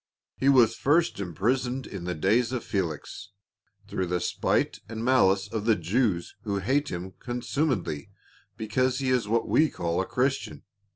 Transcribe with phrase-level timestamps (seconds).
[0.35, 3.27] He was first imprisoned in the days of Fehx,
[3.87, 8.09] through the spite and maHce of the Jews who hate him consumedly
[8.57, 10.63] because he is what we call a Christian.